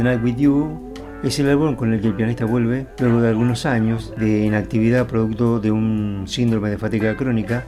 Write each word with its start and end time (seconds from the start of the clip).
At 0.00 0.04
Night 0.04 0.24
With 0.24 0.36
You 0.36 0.92
es 1.22 1.38
el 1.40 1.50
álbum 1.50 1.76
con 1.76 1.92
el 1.92 2.00
que 2.00 2.06
el 2.06 2.14
pianista 2.14 2.46
vuelve 2.46 2.86
luego 3.00 3.20
de 3.20 3.28
algunos 3.28 3.66
años 3.66 4.14
de 4.16 4.46
inactividad 4.46 5.06
producto 5.06 5.60
de 5.60 5.70
un 5.70 6.24
síndrome 6.26 6.70
de 6.70 6.78
fatiga 6.78 7.14
crónica 7.18 7.66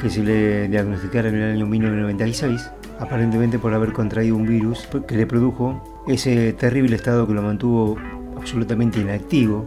que 0.00 0.08
se 0.08 0.22
le 0.22 0.68
diagnosticara 0.68 1.28
en 1.28 1.34
el 1.34 1.52
año 1.52 1.66
1996, 1.66 2.70
aparentemente 2.98 3.58
por 3.58 3.74
haber 3.74 3.92
contraído 3.92 4.36
un 4.36 4.46
virus 4.46 4.88
que 5.06 5.16
le 5.16 5.26
produjo 5.26 6.04
ese 6.08 6.54
terrible 6.54 6.96
estado 6.96 7.26
que 7.26 7.34
lo 7.34 7.42
mantuvo 7.42 7.98
absolutamente 8.38 9.00
inactivo 9.00 9.66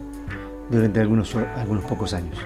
durante 0.68 0.98
algunos, 0.98 1.32
algunos 1.36 1.84
pocos 1.84 2.12
años. 2.12 2.36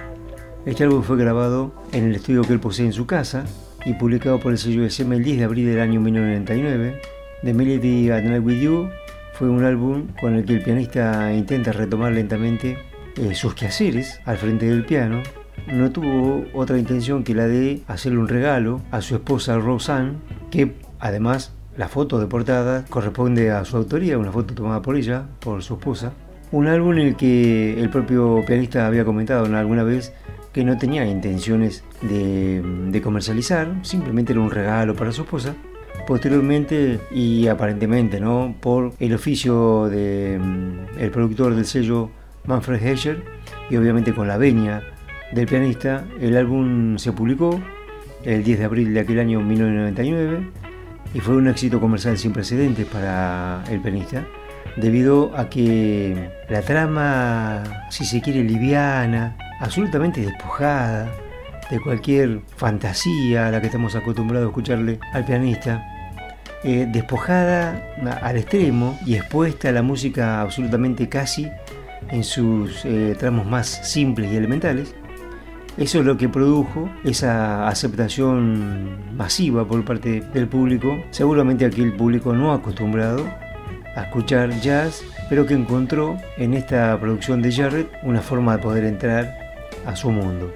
Este 0.67 0.83
álbum 0.83 1.01
fue 1.01 1.17
grabado 1.17 1.73
en 1.91 2.03
el 2.03 2.15
estudio 2.15 2.43
que 2.43 2.53
él 2.53 2.59
posee 2.59 2.85
en 2.85 2.93
su 2.93 3.07
casa 3.07 3.45
y 3.83 3.93
publicado 3.93 4.39
por 4.39 4.51
el 4.51 4.59
sello 4.59 4.85
SM 4.85 5.15
el 5.15 5.23
10 5.23 5.39
de 5.39 5.43
abril 5.43 5.65
del 5.65 5.79
año 5.79 5.99
1999 6.01 7.01
The 7.43 7.53
Melody 7.53 8.11
at 8.11 8.23
Night 8.23 8.43
With 8.45 8.61
You 8.61 8.89
fue 9.37 9.49
un 9.49 9.65
álbum 9.65 10.07
con 10.19 10.35
el 10.35 10.45
que 10.45 10.53
el 10.53 10.63
pianista 10.63 11.33
intenta 11.33 11.73
retomar 11.73 12.13
lentamente 12.13 12.77
eh, 13.17 13.35
sus 13.35 13.53
quehaceres 13.53 14.21
al 14.23 14.37
frente 14.37 14.65
del 14.65 14.85
piano. 14.85 15.21
No 15.67 15.91
tuvo 15.91 16.45
otra 16.53 16.77
intención 16.77 17.23
que 17.23 17.35
la 17.35 17.45
de 17.45 17.81
hacerle 17.87 18.19
un 18.19 18.29
regalo 18.29 18.81
a 18.91 19.01
su 19.01 19.15
esposa 19.15 19.57
Roseanne, 19.57 20.13
que 20.51 20.75
además 20.99 21.53
la 21.75 21.89
foto 21.89 22.17
de 22.17 22.27
portada 22.27 22.85
corresponde 22.89 23.51
a 23.51 23.65
su 23.65 23.75
autoría, 23.75 24.17
una 24.17 24.31
foto 24.31 24.53
tomada 24.53 24.81
por 24.81 24.95
ella, 24.95 25.25
por 25.41 25.61
su 25.63 25.73
esposa. 25.73 26.13
Un 26.53 26.67
álbum 26.67 26.93
en 26.93 26.99
el 26.99 27.15
que 27.17 27.77
el 27.77 27.89
propio 27.89 28.41
pianista 28.47 28.87
había 28.87 29.03
comentado 29.03 29.53
alguna 29.53 29.83
vez 29.83 30.13
que 30.53 30.63
no 30.63 30.77
tenía 30.77 31.05
intenciones 31.05 31.83
de, 32.01 32.61
de 32.87 33.01
comercializar, 33.01 33.67
simplemente 33.81 34.31
era 34.31 34.39
un 34.39 34.51
regalo 34.51 34.95
para 34.95 35.11
su 35.11 35.23
esposa 35.23 35.55
posteriormente 36.07 36.99
y 37.11 37.47
aparentemente 37.47 38.19
no 38.19 38.55
por 38.59 38.93
el 38.99 39.13
oficio 39.13 39.87
del 39.89 40.39
mm, 40.39 41.11
productor 41.11 41.55
del 41.55 41.65
sello 41.65 42.09
Manfred 42.45 42.83
Hescher 42.83 43.23
y 43.69 43.77
obviamente 43.77 44.13
con 44.13 44.27
la 44.27 44.37
venia 44.37 44.83
del 45.31 45.47
pianista 45.47 46.05
el 46.19 46.37
álbum 46.37 46.97
se 46.97 47.11
publicó 47.11 47.59
el 48.23 48.43
10 48.43 48.59
de 48.59 48.65
abril 48.65 48.93
de 48.93 48.99
aquel 48.99 49.19
año 49.19 49.41
1999 49.41 50.51
y 51.13 51.19
fue 51.19 51.35
un 51.35 51.47
éxito 51.47 51.79
comercial 51.79 52.17
sin 52.17 52.33
precedentes 52.33 52.85
para 52.85 53.63
el 53.69 53.81
pianista 53.81 54.25
debido 54.75 55.31
a 55.35 55.49
que 55.49 56.29
la 56.49 56.61
trama 56.61 57.63
si 57.89 58.05
se 58.05 58.21
quiere 58.21 58.43
liviana 58.43 59.37
absolutamente 59.59 60.21
despojada 60.21 61.11
de 61.69 61.79
cualquier 61.79 62.41
fantasía 62.55 63.47
a 63.47 63.51
la 63.51 63.59
que 63.61 63.67
estamos 63.67 63.95
acostumbrados 63.95 64.47
a 64.47 64.49
escucharle 64.49 64.99
al 65.13 65.25
pianista 65.25 65.83
eh, 66.63 66.87
despojada 66.91 67.93
al 68.23 68.37
extremo 68.37 68.97
y 69.05 69.15
expuesta 69.15 69.69
a 69.69 69.71
la 69.71 69.83
música 69.83 70.41
absolutamente 70.41 71.07
casi 71.07 71.47
en 72.09 72.23
sus 72.23 72.83
eh, 72.85 73.15
tramos 73.19 73.45
más 73.45 73.67
simples 73.67 74.31
y 74.31 74.35
elementales. 74.35 74.95
Eso 75.77 75.99
es 75.99 76.05
lo 76.05 76.17
que 76.17 76.27
produjo 76.27 76.89
esa 77.03 77.67
aceptación 77.67 79.15
masiva 79.15 79.67
por 79.67 79.83
parte 79.85 80.21
del 80.21 80.47
público, 80.47 81.03
seguramente 81.11 81.65
aquel 81.65 81.93
público 81.93 82.33
no 82.33 82.53
acostumbrado 82.53 83.29
a 83.95 84.03
escuchar 84.03 84.49
jazz, 84.61 85.03
pero 85.29 85.45
que 85.45 85.53
encontró 85.53 86.17
en 86.37 86.53
esta 86.53 86.99
producción 86.99 87.41
de 87.41 87.51
Jarrett 87.51 87.91
una 88.03 88.21
forma 88.21 88.57
de 88.57 88.63
poder 88.63 88.85
entrar 88.85 89.37
a 89.85 89.95
su 89.95 90.09
mundo. 90.09 90.51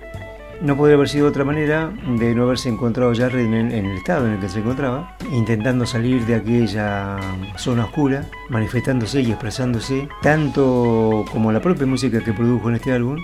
No 0.61 0.75
podría 0.75 0.95
haber 0.95 1.07
sido 1.07 1.29
otra 1.29 1.45
manera 1.45 1.89
de 2.17 2.35
no 2.35 2.43
haberse 2.43 2.67
encontrado 2.67 3.13
ya 3.13 3.27
en 3.27 3.53
en 3.53 3.85
el 3.85 3.97
estado 3.97 4.27
en 4.27 4.33
el 4.33 4.39
que 4.41 4.49
se 4.49 4.59
encontraba, 4.59 5.15
intentando 5.31 5.85
salir 5.85 6.25
de 6.25 6.35
aquella 6.35 7.17
zona 7.55 7.85
oscura, 7.85 8.25
manifestándose 8.49 9.21
y 9.21 9.31
expresándose, 9.31 10.09
tanto 10.21 11.23
como 11.31 11.53
la 11.53 11.61
propia 11.61 11.87
música 11.87 12.21
que 12.21 12.33
produjo 12.33 12.67
en 12.67 12.75
este 12.75 12.91
álbum, 12.91 13.17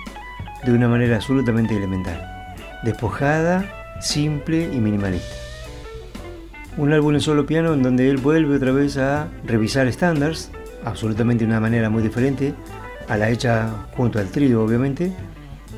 de 0.64 0.72
una 0.72 0.88
manera 0.88 1.16
absolutamente 1.16 1.76
elemental, 1.76 2.18
despojada, 2.84 3.70
simple 4.00 4.70
y 4.72 4.80
minimalista. 4.80 5.36
Un 6.78 6.94
álbum 6.94 7.14
en 7.14 7.20
solo 7.20 7.44
piano 7.44 7.74
en 7.74 7.82
donde 7.82 8.08
él 8.08 8.16
vuelve 8.16 8.56
otra 8.56 8.72
vez 8.72 8.96
a 8.96 9.28
revisar 9.44 9.86
estándares, 9.86 10.50
absolutamente 10.86 11.44
de 11.44 11.50
una 11.50 11.60
manera 11.60 11.90
muy 11.90 12.02
diferente 12.02 12.54
a 13.08 13.18
la 13.18 13.28
hecha 13.28 13.68
junto 13.94 14.18
al 14.18 14.30
trío, 14.30 14.62
obviamente, 14.64 15.12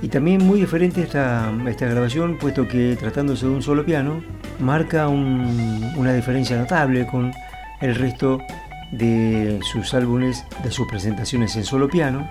y 0.00 0.08
también 0.08 0.44
muy 0.46 0.60
diferente 0.60 1.02
esta, 1.02 1.52
esta 1.66 1.86
grabación, 1.86 2.38
puesto 2.38 2.68
que 2.68 2.96
tratándose 2.96 3.46
de 3.46 3.52
un 3.52 3.62
solo 3.62 3.84
piano, 3.84 4.22
marca 4.60 5.08
una 5.08 6.12
diferencia 6.12 6.56
notable 6.56 7.06
con 7.06 7.32
el 7.80 7.94
resto 7.94 8.38
de 8.92 9.60
sus 9.62 9.92
álbumes, 9.94 10.44
de 10.62 10.70
sus 10.70 10.86
presentaciones 10.86 11.56
en 11.56 11.64
solo 11.64 11.88
piano, 11.88 12.28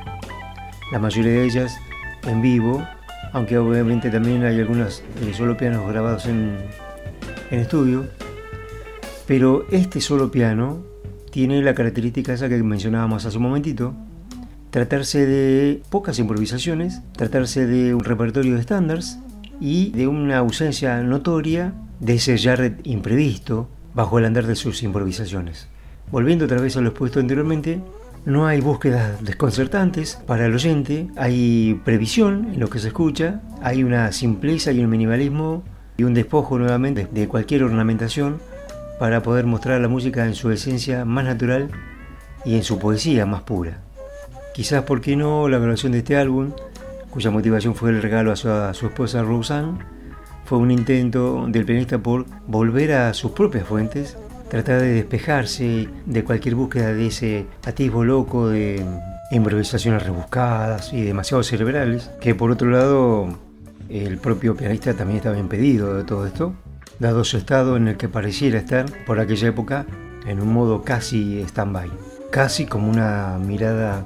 la 0.92 1.00
mayoría 1.00 1.32
de 1.32 1.46
ellas 1.46 1.78
en 2.26 2.42
vivo, 2.42 2.86
aunque 3.34 3.58
obviamente 3.58 4.10
también 4.10 4.44
hay 4.44 4.60
algunos 4.60 5.04
eh, 5.22 5.34
solo 5.34 5.58
pianos 5.58 5.88
grabados 5.88 6.26
en, 6.26 6.58
en 7.52 7.60
estudio, 7.60 8.08
pero 9.28 9.66
este 9.72 10.00
solo 10.00 10.32
piano 10.32 10.84
tiene 11.32 11.62
la 11.62 11.76
característica 11.76 12.34
esa 12.34 12.48
que 12.48 12.64
mencionábamos 12.64 13.26
hace 13.26 13.38
un 13.38 13.44
momentito, 13.44 13.94
tratarse 14.78 15.26
de 15.26 15.82
pocas 15.90 16.20
improvisaciones, 16.20 17.02
tratarse 17.14 17.66
de 17.66 17.96
un 17.96 18.04
repertorio 18.04 18.54
de 18.54 18.60
estándares 18.60 19.18
y 19.60 19.90
de 19.90 20.06
una 20.06 20.38
ausencia 20.38 21.02
notoria 21.02 21.74
de 22.00 22.14
ese 22.14 22.38
Jarrett 22.38 22.86
imprevisto 22.86 23.70
bajo 23.96 24.20
el 24.20 24.26
andar 24.26 24.46
de 24.46 24.56
sus 24.56 24.84
improvisaciones. 24.84 25.68
Volviendo 26.12 26.46
otra 26.46 26.62
vez 26.62 26.78
a 26.78 26.81
lo 26.81 26.90
expuesto 26.90 27.19
anteriormente, 27.19 27.81
no 28.24 28.46
hay 28.46 28.62
búsquedas 28.62 29.24
desconcertantes 29.24 30.19
para 30.28 30.46
el 30.46 30.54
oyente, 30.54 31.07
hay 31.16 31.81
previsión 31.84 32.50
en 32.54 32.60
lo 32.60 32.69
que 32.69 32.78
se 32.78 32.90
escucha, 32.90 33.42
hay 33.63 33.84
una 33.84 34.12
simpleza 34.12 34.72
y 34.74 34.81
un 34.81 34.92
minimalismo 34.92 35.63
y 35.98 36.04
un 36.04 36.13
despojo 36.13 36.60
nuevamente 36.60 37.07
de 37.12 37.28
cualquier 37.28 37.63
ornamentación 37.63 38.38
para 39.00 39.24
poder 39.24 39.48
mostrar 39.48 39.81
la 39.81 39.88
música 39.88 40.28
en 40.28 40.36
su 40.36 40.51
esencia 40.51 41.04
más 41.04 41.25
natural 41.25 41.72
y 42.46 42.54
en 42.57 42.63
su 42.63 42.78
poesía 42.78 43.25
más 43.25 43.42
pura. 43.42 43.87
Quizás, 44.57 44.86
¿por 44.86 45.01
qué 45.01 45.15
no?, 45.15 45.48
la 45.50 45.59
grabación 45.59 45.92
de 45.92 46.00
este 46.00 46.18
álbum, 46.18 46.50
cuya 47.12 47.30
motivación 47.30 47.75
fue 47.75 47.92
el 47.92 48.01
regalo 48.01 48.31
a 48.31 48.36
su, 48.36 48.88
esposa 48.88 49.21
Roseanne, 49.21 49.77
fue 50.45 50.57
un 50.57 50.71
intento 50.71 51.45
del 51.48 51.63
pianista 51.63 52.00
por 52.00 52.25
volver 52.48 52.94
a 52.94 53.13
sus 53.13 53.33
propias 53.33 53.68
fuentes, 53.68 54.18
tratar 54.50 54.81
de 54.81 54.94
despejarse 54.94 55.89
de 56.07 56.24
cualquier 56.24 56.56
búsqueda 56.56 56.92
de 56.92 57.06
ese 57.06 57.45
atisbo 57.68 58.04
loco 58.04 58.50
de 58.50 58.83
improvisaciones 59.30 60.01
rebuscadas 60.01 60.92
y 60.92 61.03
demasiado 61.03 61.44
cerebrales, 61.44 62.10
que 62.19 62.33
por 62.33 62.50
otro 62.50 62.71
lado 62.71 63.38
el 63.89 64.18
propio 64.18 64.57
pianista 64.57 64.95
también 64.95 65.18
estaba 65.18 65.38
impedido 65.38 65.94
de 65.94 66.03
todo 66.03 66.25
esto, 66.25 66.56
dado 66.98 67.24
su 67.25 67.38
estado 67.38 67.77
en 67.77 67.89
el 67.89 67.98
que 67.98 68.10
pareciera 68.10 68.57
estar 68.57 68.88
por 69.06 69.19
aquella 69.19 69.50
época 69.50 69.86
en 70.25 70.42
un 70.42 70.51
modo 70.51 70.81
casi 70.81 71.42
stand-by, 71.42 71.92
casi 72.31 72.65
como 72.65 72.89
una 72.89 73.38
mirada 73.38 74.03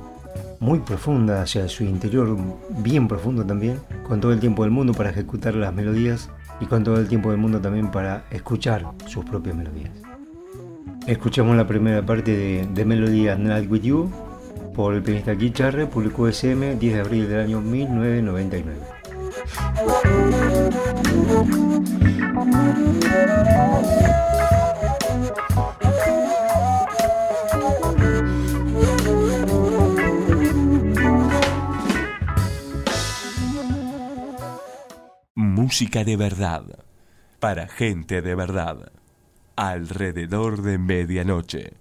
muy 0.61 0.79
profunda 0.79 1.41
hacia 1.41 1.67
su 1.67 1.83
interior, 1.83 2.37
bien 2.69 3.07
profundo 3.07 3.43
también, 3.43 3.79
con 4.07 4.21
todo 4.21 4.31
el 4.31 4.39
tiempo 4.39 4.61
del 4.63 4.71
mundo 4.71 4.93
para 4.93 5.09
ejecutar 5.09 5.55
las 5.55 5.73
melodías 5.73 6.29
y 6.61 6.67
con 6.67 6.83
todo 6.83 6.97
el 6.99 7.07
tiempo 7.07 7.31
del 7.31 7.39
mundo 7.39 7.59
también 7.59 7.89
para 7.89 8.25
escuchar 8.29 8.85
sus 9.07 9.25
propias 9.25 9.55
melodías. 9.55 9.89
Escuchamos 11.07 11.57
la 11.57 11.67
primera 11.67 12.05
parte 12.05 12.37
de, 12.37 12.67
de 12.67 12.85
Melody 12.85 13.23
Night 13.39 13.69
With 13.69 13.81
You 13.81 14.11
por 14.75 14.93
el 14.93 15.01
pianista 15.01 15.35
Keith 15.35 15.55
Charre, 15.55 15.87
publicó 15.87 16.27
SM 16.27 16.75
10 16.75 16.93
de 16.93 16.99
abril 16.99 17.27
del 17.27 17.39
año 17.39 17.59
1999. 17.59 18.77
Música 35.71 36.03
de 36.03 36.17
verdad, 36.17 36.65
para 37.39 37.65
gente 37.69 38.21
de 38.21 38.35
verdad, 38.35 38.91
alrededor 39.55 40.61
de 40.63 40.77
medianoche. 40.77 41.80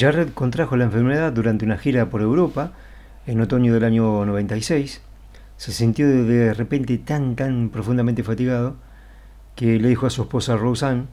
Jarrett 0.00 0.32
contrajo 0.32 0.78
la 0.78 0.84
enfermedad 0.84 1.30
durante 1.30 1.66
una 1.66 1.76
gira 1.76 2.08
por 2.08 2.22
Europa 2.22 2.72
en 3.26 3.38
otoño 3.42 3.74
del 3.74 3.84
año 3.84 4.24
96. 4.24 5.02
Se 5.58 5.72
sintió 5.72 6.08
de 6.08 6.54
repente 6.54 6.96
tan, 6.96 7.36
tan 7.36 7.68
profundamente 7.68 8.22
fatigado 8.22 8.76
que 9.56 9.78
le 9.78 9.88
dijo 9.88 10.06
a 10.06 10.10
su 10.10 10.22
esposa 10.22 10.56
Roseanne, 10.56 11.04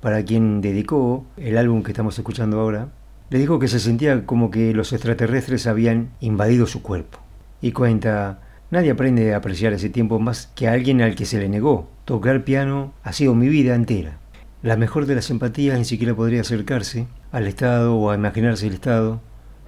para 0.00 0.24
quien 0.24 0.62
dedicó 0.62 1.26
el 1.36 1.58
álbum 1.58 1.82
que 1.82 1.90
estamos 1.90 2.18
escuchando 2.18 2.58
ahora, 2.58 2.88
le 3.28 3.38
dijo 3.38 3.58
que 3.58 3.68
se 3.68 3.78
sentía 3.78 4.24
como 4.24 4.50
que 4.50 4.72
los 4.72 4.94
extraterrestres 4.94 5.66
habían 5.66 6.08
invadido 6.20 6.66
su 6.66 6.80
cuerpo. 6.80 7.18
Y 7.60 7.72
cuenta, 7.72 8.40
nadie 8.70 8.92
aprende 8.92 9.34
a 9.34 9.36
apreciar 9.36 9.74
ese 9.74 9.90
tiempo 9.90 10.18
más 10.18 10.50
que 10.54 10.66
alguien 10.66 11.02
al 11.02 11.14
que 11.14 11.26
se 11.26 11.38
le 11.38 11.50
negó. 11.50 11.90
Tocar 12.06 12.42
piano 12.44 12.94
ha 13.02 13.12
sido 13.12 13.34
mi 13.34 13.50
vida 13.50 13.74
entera. 13.74 14.19
La 14.62 14.76
mejor 14.76 15.06
de 15.06 15.14
las 15.14 15.30
empatías 15.30 15.78
ni 15.78 15.86
siquiera 15.86 16.14
podría 16.14 16.42
acercarse 16.42 17.06
al 17.32 17.46
estado 17.46 17.96
o 17.96 18.10
a 18.10 18.14
imaginarse 18.14 18.66
el 18.66 18.74
estado 18.74 19.22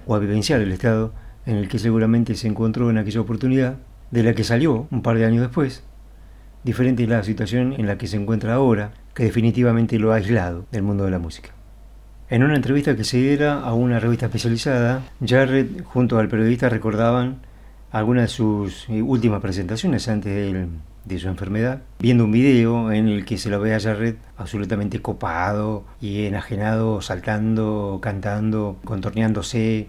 o 0.05 0.13
a 0.13 0.19
vivenciar 0.19 0.61
el 0.61 0.71
estado 0.71 1.13
en 1.47 1.55
el 1.55 1.67
que 1.67 1.79
seguramente 1.79 2.35
se 2.35 2.47
encontró 2.47 2.91
en 2.91 2.99
aquella 2.99 3.21
oportunidad, 3.21 3.77
de 4.11 4.21
la 4.21 4.35
que 4.35 4.43
salió 4.43 4.87
un 4.91 5.01
par 5.01 5.17
de 5.17 5.25
años 5.25 5.41
después. 5.41 5.83
Diferente 6.63 7.01
es 7.01 7.09
la 7.09 7.23
situación 7.23 7.73
en 7.73 7.87
la 7.87 7.97
que 7.97 8.05
se 8.05 8.17
encuentra 8.17 8.53
ahora, 8.53 8.91
que 9.15 9.23
definitivamente 9.23 9.97
lo 9.97 10.11
ha 10.11 10.17
aislado 10.17 10.67
del 10.71 10.83
mundo 10.83 11.05
de 11.05 11.11
la 11.11 11.17
música. 11.17 11.49
En 12.29 12.43
una 12.43 12.55
entrevista 12.55 12.95
que 12.95 13.03
se 13.03 13.17
diera 13.17 13.61
a 13.61 13.73
una 13.73 13.99
revista 13.99 14.27
especializada, 14.27 15.01
Jarrett 15.25 15.83
junto 15.83 16.19
al 16.19 16.29
periodista 16.29 16.69
recordaban 16.69 17.39
algunas 17.91 18.25
de 18.25 18.27
sus 18.27 18.87
eh, 18.89 19.01
últimas 19.01 19.41
presentaciones 19.41 20.07
antes 20.07 20.35
de, 21.05 21.19
su 21.19 21.27
enfermedad, 21.27 21.81
viendo 21.99 22.25
un 22.25 22.31
video 22.31 22.91
en 22.91 23.07
el 23.07 23.25
que 23.25 23.37
se 23.37 23.49
lo 23.49 23.59
ve 23.59 23.75
a 23.75 23.79
Jarrett 23.79 24.17
absolutamente 24.37 25.01
copado 25.01 25.83
y 26.01 26.25
enajenado, 26.25 27.01
saltando, 27.01 27.99
cantando, 28.01 28.77
contorneándose, 28.83 29.87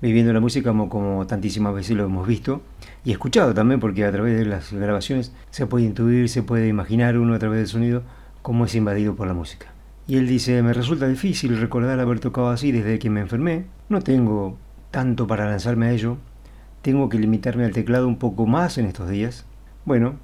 viviendo 0.00 0.32
la 0.32 0.40
música 0.40 0.70
como, 0.70 0.88
como 0.88 1.26
tantísimas 1.26 1.74
veces 1.74 1.96
lo 1.96 2.04
hemos 2.04 2.26
visto 2.26 2.62
y 3.04 3.12
escuchado 3.12 3.54
también, 3.54 3.80
porque 3.80 4.04
a 4.04 4.12
través 4.12 4.38
de 4.38 4.44
las 4.44 4.72
grabaciones 4.72 5.32
se 5.50 5.66
puede 5.66 5.84
intuir, 5.84 6.28
se 6.28 6.42
puede 6.42 6.68
imaginar 6.68 7.18
uno 7.18 7.34
a 7.34 7.38
través 7.38 7.58
del 7.58 7.68
sonido 7.68 8.02
cómo 8.42 8.64
es 8.64 8.74
invadido 8.74 9.14
por 9.14 9.26
la 9.26 9.34
música. 9.34 9.66
Y 10.06 10.16
él 10.16 10.26
dice, 10.26 10.62
me 10.62 10.72
resulta 10.72 11.06
difícil 11.06 11.58
recordar 11.60 12.00
haber 12.00 12.18
tocado 12.18 12.48
así 12.48 12.72
desde 12.72 12.98
que 12.98 13.08
me 13.08 13.20
enfermé, 13.20 13.66
no 13.88 14.02
tengo 14.02 14.58
tanto 14.90 15.26
para 15.26 15.48
lanzarme 15.48 15.86
a 15.86 15.92
ello, 15.92 16.16
tengo 16.82 17.08
que 17.08 17.18
limitarme 17.18 17.64
al 17.64 17.72
teclado 17.72 18.08
un 18.08 18.18
poco 18.18 18.46
más 18.46 18.78
en 18.78 18.86
estos 18.86 19.08
días. 19.08 19.46
Bueno, 19.84 20.16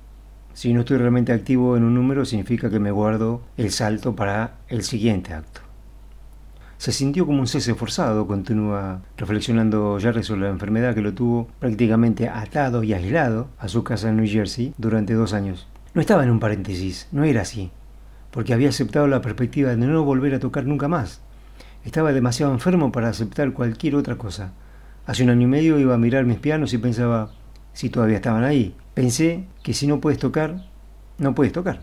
si 0.59 0.75
no 0.75 0.81
estoy 0.81 0.99
realmente 0.99 1.33
activo 1.33 1.77
en 1.77 1.85
un 1.85 1.95
número 1.95 2.25
significa 2.25 2.69
que 2.69 2.81
me 2.81 2.91
guardo 2.91 3.43
el 3.57 3.71
salto 3.71 4.17
para 4.17 4.57
el 4.67 4.83
siguiente 4.83 5.33
acto. 5.33 5.61
Se 6.79 6.91
sintió 6.91 7.27
como 7.27 7.39
un 7.39 7.47
cese 7.47 7.77
forzado, 7.77 8.27
continúa 8.27 9.03
reflexionando 9.17 9.99
Jerry 10.01 10.25
sobre 10.25 10.41
la 10.41 10.49
enfermedad 10.49 10.97
que 10.97 11.01
lo 11.01 11.15
tuvo 11.15 11.47
prácticamente 11.61 12.29
atado 12.29 12.83
y 12.83 12.93
aislado 12.93 13.51
a 13.57 13.69
su 13.69 13.85
casa 13.85 14.09
en 14.09 14.17
New 14.17 14.29
Jersey 14.29 14.75
durante 14.79 15.15
dos 15.15 15.33
años. 15.33 15.69
No 15.95 16.01
estaba 16.01 16.25
en 16.25 16.31
un 16.31 16.41
paréntesis, 16.41 17.07
no 17.13 17.23
era 17.23 17.43
así 17.43 17.71
porque 18.33 18.53
había 18.53 18.71
aceptado 18.71 19.07
la 19.07 19.23
perspectiva 19.23 19.71
de 19.71 19.77
no 19.77 20.03
volver 20.03 20.35
a 20.35 20.41
tocar 20.41 20.67
nunca 20.67 20.89
más. 20.89 21.21
Estaba 21.85 22.13
demasiado 22.13 22.53
enfermo 22.53 22.91
para 22.91 23.09
aceptar 23.09 23.53
cualquier 23.53 23.95
otra 23.95 24.17
cosa. 24.17 24.55
Hace 25.07 25.23
un 25.23 25.31
año 25.31 25.43
y 25.43 25.51
medio 25.51 25.79
iba 25.79 25.95
a 25.95 25.99
mirar 25.99 26.25
mis 26.25 26.39
pianos 26.39 26.75
y 26.75 26.79
pensaba 26.79 27.31
si 27.73 27.91
todavía 27.91 28.17
estaban 28.17 28.43
ahí. 28.43 28.75
Pensé 28.99 29.45
que 29.63 29.75
si 29.75 29.87
no 29.87 30.01
puedes 30.01 30.19
tocar, 30.19 30.65
no 31.19 31.33
puedes 31.33 31.53
tocar. 31.53 31.83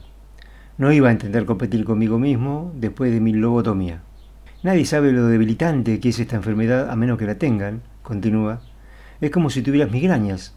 No 0.77 0.91
iba 0.91 1.07
a 1.07 1.13
intentar 1.13 1.45
competir 1.45 1.85
conmigo 1.85 2.19
mismo 2.19 2.73
después 2.75 3.09
de 3.13 3.21
mi 3.21 3.31
lobotomía. 3.31 4.01
Nadie 4.63 4.83
sabe 4.83 5.13
lo 5.13 5.25
debilitante 5.27 6.01
que 6.01 6.09
es 6.09 6.19
esta 6.19 6.35
enfermedad 6.35 6.89
a 6.89 6.95
menos 6.97 7.17
que 7.17 7.25
la 7.25 7.35
tengan, 7.35 7.83
continúa. 8.01 8.59
Es 9.21 9.31
como 9.31 9.49
si 9.49 9.61
tuvieras 9.61 9.93
migrañas. 9.93 10.55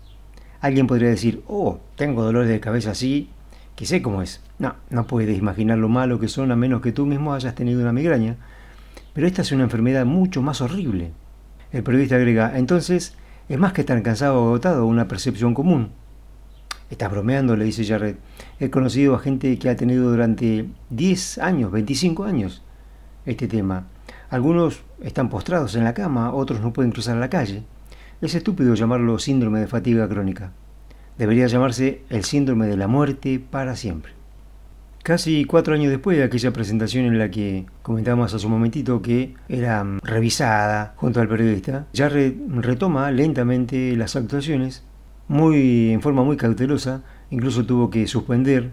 Alguien 0.61 0.89
podría 0.89 1.11
decir, 1.11 1.45
oh, 1.47 1.79
tengo 1.95 2.25
dolores 2.25 2.51
de 2.51 2.59
cabeza 2.59 2.91
así 2.91 3.31
que 3.77 3.87
sé 3.87 4.03
cómo 4.03 4.21
es. 4.21 4.43
No, 4.59 4.75
no 4.91 5.07
puedes 5.07 5.39
imaginar 5.39 5.79
lo 5.79 5.89
malo 5.89 6.19
que 6.19 6.27
son 6.27 6.51
a 6.51 6.57
menos 6.57 6.83
que 6.83 6.91
tú 6.91 7.07
mismo 7.07 7.35
hayas 7.35 7.55
tenido 7.55 7.83
una 7.83 7.93
migraña. 7.93 8.35
Pero 9.13 9.29
esta 9.29 9.43
es 9.43 9.53
una 9.53 9.63
enfermedad 9.63 10.07
mucho 10.07 10.43
más 10.43 10.61
horrible. 10.61 11.13
El 11.71 11.85
periodista 11.85 12.17
agrega, 12.17 12.59
entonces, 12.59 13.15
es 13.49 13.59
más 13.61 13.73
que 13.73 13.83
estar 13.83 14.03
cansado 14.03 14.43
o 14.43 14.47
agotado, 14.49 14.87
una 14.87 15.07
percepción 15.07 15.55
común. 15.55 15.93
Estás 16.91 17.11
bromeando, 17.11 17.57
le 17.57 17.65
dice 17.65 17.85
Jared. 17.85 18.17
He 18.61 18.71
conocido 18.71 19.15
a 19.15 19.19
gente 19.19 19.59
que 19.59 19.69
ha 19.69 19.77
tenido 19.77 20.11
durante 20.11 20.67
10 20.91 21.39
años, 21.39 21.71
25 21.71 22.25
años, 22.25 22.63
este 23.27 23.49
tema. 23.49 23.87
Algunos 24.31 24.83
están 25.03 25.29
postrados 25.29 25.75
en 25.75 25.85
la 25.85 25.95
cama, 25.95 26.33
otros 26.33 26.61
no 26.61 26.73
pueden 26.73 26.93
cruzar 26.93 27.17
la 27.17 27.31
calle. 27.31 27.63
Es 28.21 28.35
estúpido 28.35 28.75
llamarlo 28.75 29.19
síndrome 29.19 29.61
de 29.61 29.67
fatiga 29.67 30.09
crónica 30.09 30.53
debería 31.19 31.49
llamarse 31.49 32.03
El 32.09 32.25
síndrome 32.25 32.67
de 32.69 32.77
la 32.77 32.87
muerte 32.87 33.41
para 33.51 33.77
siempre. 33.77 34.13
Casi 35.03 35.45
cuatro 35.45 35.75
años 35.75 35.91
después 35.91 36.17
de 36.17 36.25
aquella 36.25 36.53
presentación 36.53 37.07
en 37.07 37.19
la 37.19 37.31
que 37.31 37.67
comentábamos 37.83 38.33
hace 38.35 38.47
un 38.47 38.53
momentito 38.53 39.03
que 39.03 39.35
era 39.49 39.83
mm, 39.83 40.01
revisada 40.03 40.95
junto 40.97 41.21
al 41.21 41.29
periodista, 41.29 41.87
ya 41.93 42.09
retoma 42.09 43.11
lentamente 43.11 43.97
las 43.97 44.17
actuaciones, 44.17 44.85
muy 45.29 45.93
en 45.93 46.01
forma 46.03 46.25
muy 46.25 46.37
cautelosa, 46.37 47.03
incluso 47.31 47.65
tuvo 47.65 47.91
que 47.91 48.07
suspender 48.07 48.71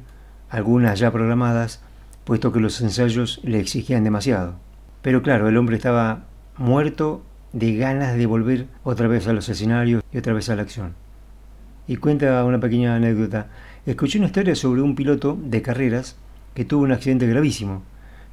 algunas 0.50 1.00
ya 1.00 1.12
programadas, 1.12 1.82
puesto 2.24 2.52
que 2.52 2.60
los 2.60 2.82
ensayos 2.82 3.40
le 3.44 3.60
exigían 3.60 4.04
demasiado. 4.04 4.56
Pero 5.02 5.22
claro, 5.22 5.48
el 5.48 5.58
hombre 5.58 5.76
estaba 5.76 6.26
muerto 6.58 7.24
de 7.54 7.76
ganas 7.76 8.18
de 8.18 8.26
volver 8.26 8.68
otra 8.84 9.08
vez 9.08 9.28
a 9.28 9.34
los 9.34 9.48
escenarios 9.50 10.04
y 10.12 10.18
otra 10.18 10.34
vez 10.34 10.50
a 10.50 10.56
la 10.56 10.64
acción 10.64 11.06
y 11.88 11.98
cuenta 11.98 12.44
una 12.44 12.60
pequeña 12.60 12.96
anécdota. 12.96 13.48
Escuché 13.86 14.18
una 14.18 14.28
historia 14.28 14.56
sobre 14.56 14.82
un 14.82 14.96
piloto 14.96 15.38
de 15.40 15.62
carreras 15.62 16.16
que 16.54 16.66
tuvo 16.66 16.84
un 16.84 16.92
accidente 16.92 17.28
gravísimo. 17.28 17.84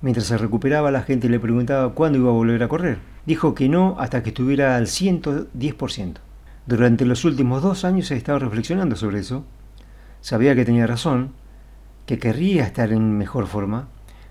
Mientras 0.00 0.26
se 0.26 0.38
recuperaba, 0.38 0.90
la 0.90 1.02
gente 1.02 1.28
le 1.28 1.38
preguntaba 1.38 1.94
cuándo 1.94 2.18
iba 2.18 2.30
a 2.30 2.34
volver 2.34 2.62
a 2.62 2.68
correr. 2.68 2.98
Dijo 3.26 3.54
que 3.54 3.68
no 3.68 3.96
hasta 3.98 4.22
que 4.22 4.30
estuviera 4.30 4.76
al 4.76 4.86
110%. 4.86 6.14
Durante 6.64 7.04
los 7.04 7.24
últimos 7.24 7.60
dos 7.60 7.84
años 7.84 8.10
he 8.10 8.16
estado 8.16 8.38
reflexionando 8.38 8.94
sobre 8.94 9.18
eso. 9.18 9.44
Sabía 10.20 10.54
que 10.54 10.64
tenía 10.64 10.86
razón, 10.86 11.32
que 12.06 12.20
querría 12.20 12.64
estar 12.64 12.92
en 12.92 13.18
mejor 13.18 13.48
forma, 13.48 13.88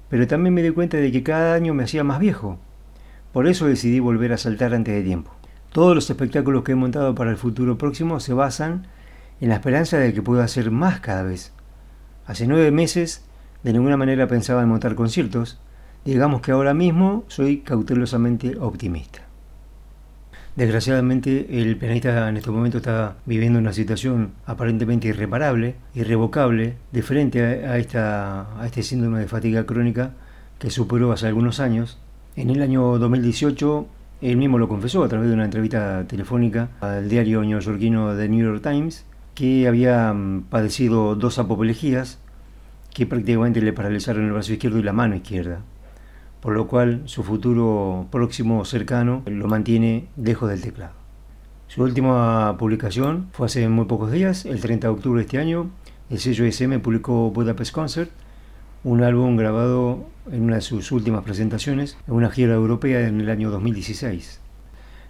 pero 0.09 0.25
también 0.27 0.53
me 0.53 0.63
di 0.63 0.71
cuenta 0.71 0.95
de 0.95 1.11
que 1.11 1.23
cada 1.23 1.53
año 1.53 1.73
me 1.73 1.83
hacía 1.83 2.05
más 2.05 2.19
viejo. 2.19 2.57
Por 3.33 3.47
eso 3.47 3.65
decidí 3.65 3.99
volver 3.99 4.31
a 4.31 4.37
saltar 4.37 4.73
antes 4.73 4.93
de 4.93 5.03
tiempo. 5.03 5.31
Todos 5.73 5.93
los 5.93 6.09
espectáculos 6.09 6.63
que 6.63 6.71
he 6.71 6.75
montado 6.75 7.15
para 7.15 7.31
el 7.31 7.37
futuro 7.37 7.77
próximo 7.77 8.21
se 8.21 8.33
basan 8.33 8.87
en 9.41 9.49
la 9.49 9.55
esperanza 9.55 9.97
de 9.97 10.13
que 10.13 10.21
pueda 10.21 10.45
hacer 10.45 10.71
más 10.71 11.01
cada 11.01 11.23
vez. 11.23 11.51
Hace 12.25 12.47
nueve 12.47 12.71
meses 12.71 13.25
de 13.63 13.73
ninguna 13.73 13.97
manera 13.97 14.27
pensaba 14.27 14.63
en 14.63 14.69
montar 14.69 14.95
conciertos, 14.95 15.59
digamos 16.05 16.41
que 16.41 16.51
ahora 16.51 16.73
mismo 16.73 17.25
soy 17.27 17.59
cautelosamente 17.59 18.57
optimista. 18.57 19.30
Desgraciadamente 20.55 21.61
el 21.61 21.77
pianista 21.77 22.27
en 22.27 22.35
este 22.35 22.51
momento 22.51 22.79
está 22.79 23.15
viviendo 23.25 23.57
una 23.57 23.71
situación 23.71 24.33
aparentemente 24.45 25.07
irreparable, 25.07 25.75
irrevocable, 25.95 26.75
de 26.91 27.01
frente 27.01 27.41
a, 27.41 27.77
esta, 27.77 28.59
a 28.61 28.65
este 28.65 28.83
síndrome 28.83 29.19
de 29.19 29.27
fatiga 29.27 29.65
crónica 29.65 30.11
que 30.59 30.69
superó 30.69 31.13
hace 31.13 31.27
algunos 31.27 31.61
años. 31.61 31.99
En 32.35 32.49
el 32.49 32.61
año 32.61 32.97
2018 32.99 33.87
él 34.21 34.37
mismo 34.37 34.59
lo 34.59 34.67
confesó 34.67 35.03
a 35.03 35.07
través 35.07 35.29
de 35.29 35.33
una 35.33 35.45
entrevista 35.45 36.05
telefónica 36.05 36.69
al 36.79 37.09
diario 37.09 37.43
neoyorquino 37.43 38.15
The 38.15 38.29
New 38.29 38.45
York 38.45 38.61
Times 38.61 39.05
que 39.33 39.67
había 39.67 40.13
mm, 40.13 40.43
padecido 40.49 41.15
dos 41.15 41.39
apoplejías 41.39 42.19
que 42.93 43.05
prácticamente 43.05 43.61
le 43.61 43.73
paralizaron 43.73 44.25
el 44.25 44.33
brazo 44.33 44.53
izquierdo 44.53 44.77
y 44.77 44.83
la 44.83 44.93
mano 44.93 45.15
izquierda, 45.15 45.61
por 46.41 46.53
lo 46.53 46.67
cual 46.67 47.03
su 47.05 47.23
futuro 47.23 48.07
próximo 48.11 48.65
cercano 48.65 49.21
lo 49.25 49.47
mantiene 49.47 50.07
lejos 50.17 50.49
del 50.49 50.61
teclado. 50.61 50.93
Su 51.67 51.83
última 51.83 52.57
publicación 52.57 53.27
fue 53.31 53.45
hace 53.45 53.69
muy 53.69 53.85
pocos 53.85 54.11
días, 54.11 54.45
el 54.45 54.59
30 54.59 54.87
de 54.87 54.93
octubre 54.93 55.19
de 55.19 55.25
este 55.25 55.37
año. 55.37 55.69
El 56.09 56.19
sello 56.19 56.43
SM 56.43 56.79
publicó 56.79 57.31
Budapest 57.31 57.71
Concert, 57.71 58.11
un 58.83 59.03
álbum 59.03 59.37
grabado 59.37 60.05
en 60.29 60.41
una 60.41 60.55
de 60.55 60.61
sus 60.61 60.91
últimas 60.91 61.23
presentaciones 61.23 61.97
en 62.07 62.15
una 62.15 62.29
gira 62.29 62.55
europea 62.55 63.07
en 63.07 63.21
el 63.21 63.29
año 63.29 63.51
2016. 63.51 64.41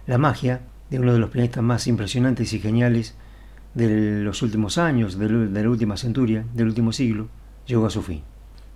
La 0.06 0.18
magia 0.18 0.60
de 0.90 1.00
uno 1.00 1.12
de 1.12 1.18
los 1.18 1.30
pianistas 1.30 1.64
más 1.64 1.86
impresionantes 1.86 2.52
y 2.52 2.60
geniales 2.60 3.16
de 3.74 4.20
los 4.22 4.42
últimos 4.42 4.78
años, 4.78 5.18
de 5.18 5.28
la 5.28 5.70
última 5.70 5.96
centuria, 5.96 6.44
del 6.52 6.68
último 6.68 6.92
siglo, 6.92 7.28
llegó 7.66 7.86
a 7.86 7.90
su 7.90 8.02
fin. 8.02 8.22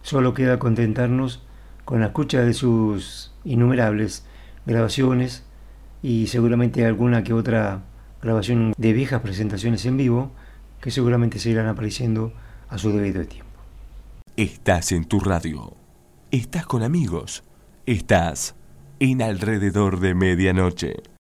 Solo 0.03 0.35
queda 0.35 0.59
contentarnos 0.59 1.46
con 1.87 2.01
la 2.01 2.07
escucha 2.07 2.43
de 2.43 2.53
sus 2.53 3.33
innumerables 3.45 4.25
grabaciones 4.67 5.45
y 6.03 6.27
seguramente 6.27 6.85
alguna 6.85 7.23
que 7.23 7.33
otra 7.33 7.85
grabación 8.21 8.75
de 8.77 8.93
viejas 8.93 9.23
presentaciones 9.23 9.87
en 9.87 9.97
vivo 9.97 10.33
que 10.81 10.91
seguramente 10.91 11.39
se 11.39 11.51
irán 11.51 11.69
apareciendo 11.69 12.33
a 12.69 12.77
su 12.77 12.91
debido 12.91 13.25
tiempo. 13.25 13.47
Estás 14.37 14.91
en 14.91 15.05
tu 15.05 15.21
radio, 15.21 15.75
estás 16.33 16.67
con 16.67 16.83
amigos, 16.83 17.45
estás 17.87 18.57
en 18.99 19.23
alrededor 19.23 20.01
de 20.01 20.15
medianoche. 20.15 21.16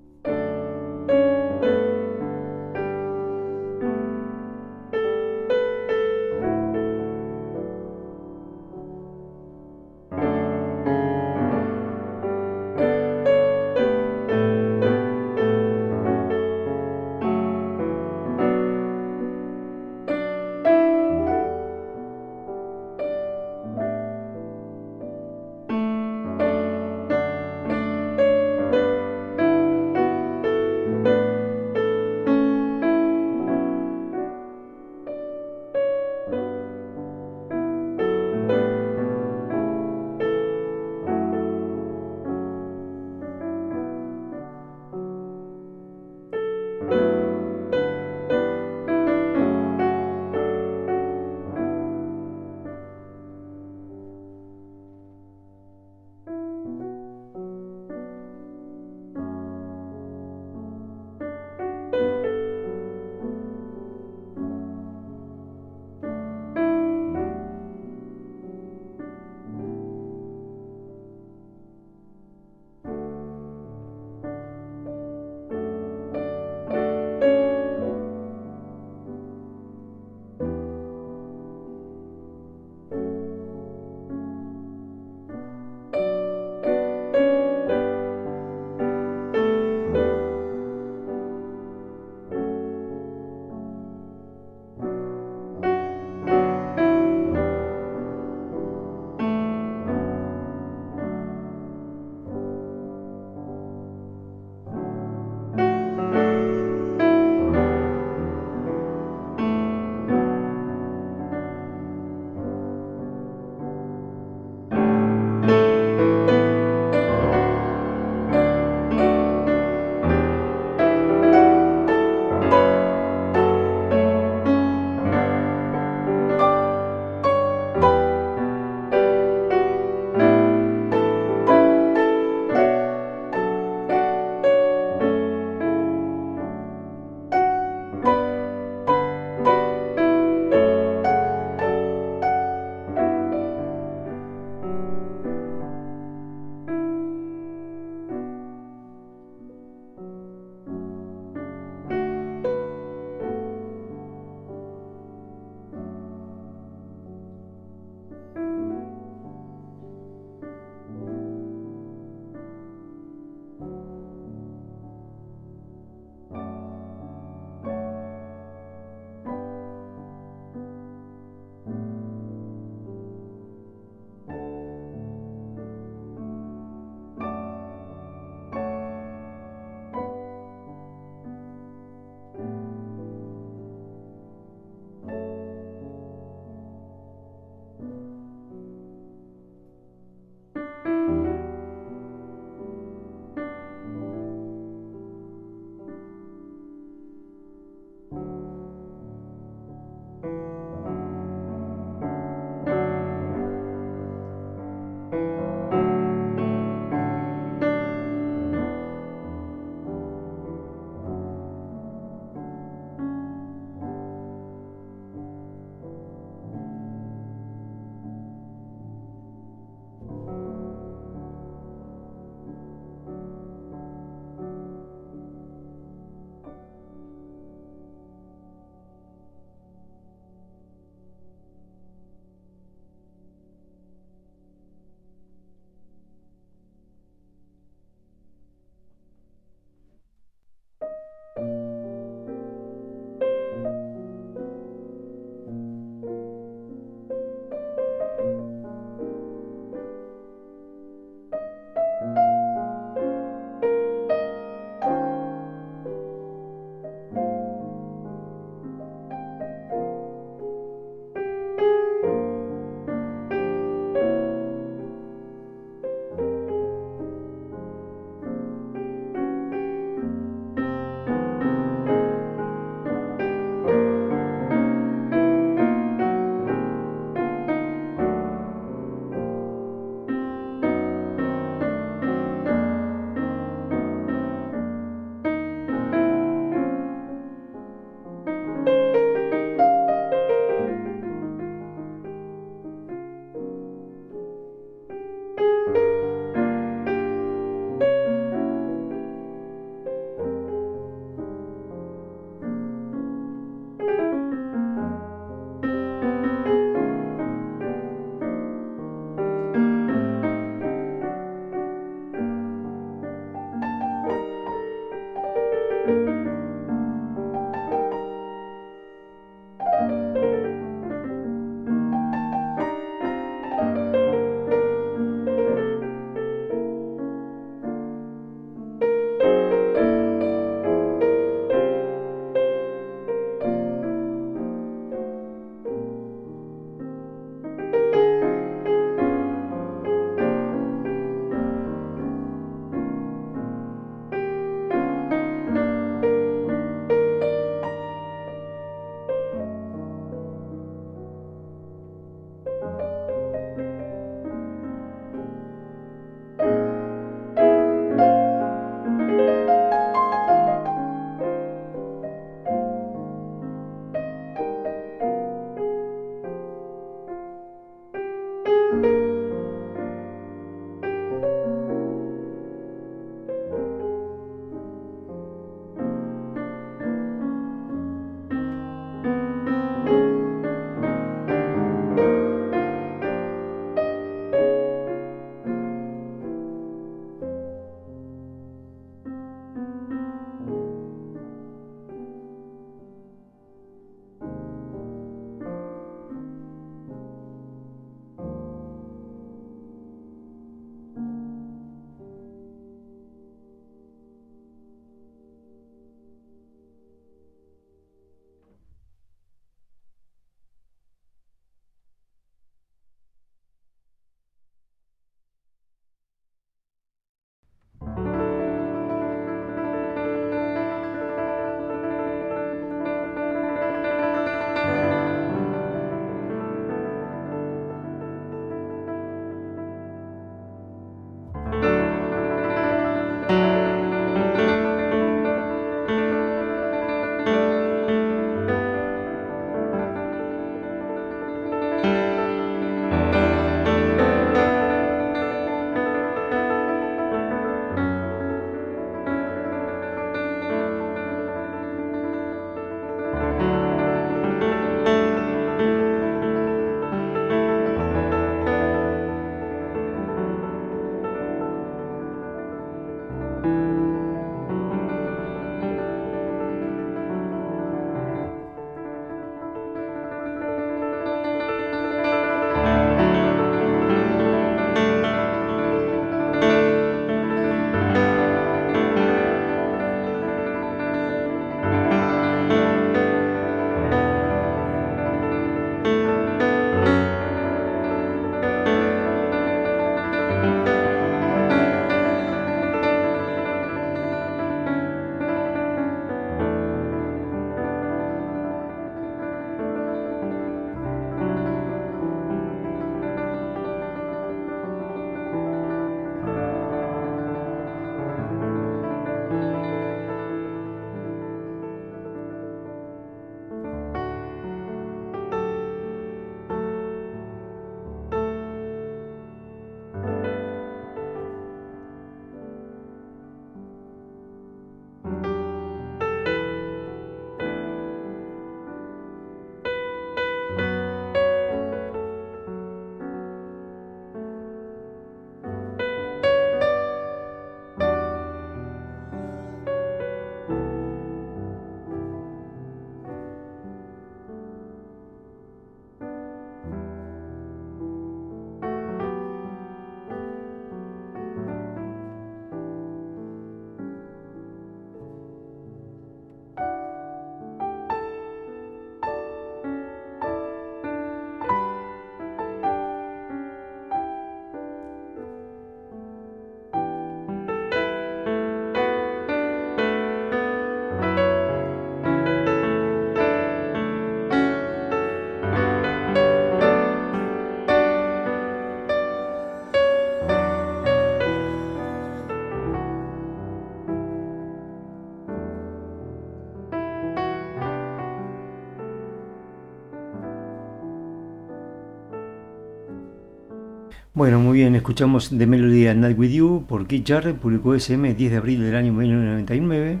Bueno, 594.18 594.40
muy 594.40 594.58
bien, 594.58 594.74
escuchamos 594.74 595.30
The 595.30 595.46
Melody 595.46 595.86
at 595.86 595.94
Night 595.94 596.18
With 596.18 596.30
You 596.30 596.64
por 596.66 596.88
Keith 596.88 597.06
Jarrett, 597.06 597.38
publicó 597.38 597.76
SM 597.76 598.14
10 598.14 598.32
de 598.32 598.36
abril 598.36 598.62
del 598.62 598.74
año 598.74 598.92
1999, 598.92 600.00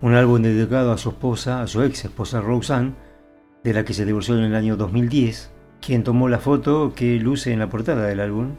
un 0.00 0.14
álbum 0.14 0.42
dedicado 0.42 0.90
a 0.90 0.98
su 0.98 1.10
esposa, 1.10 1.62
a 1.62 1.68
su 1.68 1.80
ex 1.84 2.06
esposa 2.06 2.40
Roseanne, 2.40 2.94
de 3.62 3.72
la 3.72 3.84
que 3.84 3.94
se 3.94 4.04
divorció 4.04 4.36
en 4.36 4.42
el 4.42 4.56
año 4.56 4.76
2010, 4.76 5.52
quien 5.80 6.02
tomó 6.02 6.28
la 6.28 6.40
foto 6.40 6.92
que 6.92 7.20
luce 7.20 7.52
en 7.52 7.60
la 7.60 7.70
portada 7.70 8.04
del 8.04 8.18
álbum, 8.18 8.56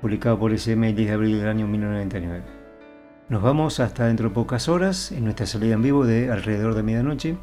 publicado 0.00 0.38
por 0.38 0.52
SM 0.52 0.90
el 0.90 0.94
10 0.94 1.08
de 1.08 1.14
abril 1.14 1.38
del 1.40 1.48
año 1.48 1.66
1999. 1.66 2.44
Nos 3.28 3.42
vamos 3.42 3.80
hasta 3.80 4.06
dentro 4.06 4.28
de 4.28 4.34
pocas 4.36 4.68
horas 4.68 5.10
en 5.10 5.24
nuestra 5.24 5.46
salida 5.46 5.74
en 5.74 5.82
vivo 5.82 6.06
de 6.06 6.30
alrededor 6.30 6.76
de 6.76 6.84
medianoche. 6.84 7.36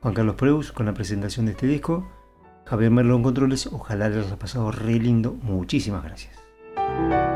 Juan 0.00 0.14
Carlos 0.14 0.36
Preus 0.36 0.72
con 0.72 0.86
la 0.86 0.94
presentación 0.94 1.44
de 1.44 1.52
este 1.52 1.66
disco. 1.66 2.10
Javier 2.64 2.92
Merlo 2.92 3.14
en 3.14 3.24
controles. 3.24 3.66
Ojalá 3.66 4.08
les 4.08 4.24
haya 4.24 4.38
pasado 4.38 4.72
re 4.72 4.94
lindo. 4.94 5.36
Muchísimas 5.42 6.02
gracias. 6.02 6.45
Thank 6.86 7.12
you. 7.12 7.35